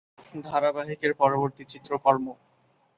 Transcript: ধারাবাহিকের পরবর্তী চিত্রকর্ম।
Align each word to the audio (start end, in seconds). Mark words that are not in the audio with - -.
ধারাবাহিকের 0.45 1.11
পরবর্তী 1.15 1.63
চিত্রকর্ম। 1.65 2.25